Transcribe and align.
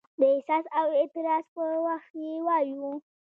د 0.19 0.21
احساس 0.33 0.65
او 0.79 0.87
اعتراض 0.99 1.45
په 1.55 1.63
وخت 1.85 2.11
یې 2.23 2.33
وایو. 2.47 2.91